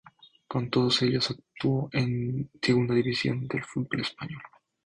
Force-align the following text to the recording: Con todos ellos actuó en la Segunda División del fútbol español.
Con 0.47 0.71
todos 0.71 1.03
ellos 1.03 1.29
actuó 1.29 1.87
en 1.93 2.49
la 2.55 2.59
Segunda 2.59 2.95
División 2.95 3.47
del 3.47 3.63
fútbol 3.63 3.99
español. 4.01 4.41